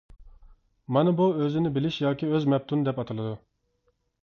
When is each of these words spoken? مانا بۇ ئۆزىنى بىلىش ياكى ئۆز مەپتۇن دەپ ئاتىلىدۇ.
مانا 0.97 1.13
بۇ 1.19 1.27
ئۆزىنى 1.41 1.71
بىلىش 1.77 2.01
ياكى 2.05 2.31
ئۆز 2.33 2.51
مەپتۇن 2.55 2.89
دەپ 2.91 3.03
ئاتىلىدۇ. 3.05 3.39